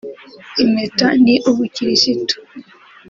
[0.63, 2.35] impeta ni ubukirisitu